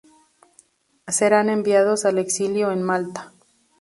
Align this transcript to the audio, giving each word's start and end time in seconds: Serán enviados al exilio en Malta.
Serán 1.07 1.47
enviados 1.51 2.05
al 2.05 2.17
exilio 2.17 2.71
en 2.71 2.81
Malta. 2.81 3.33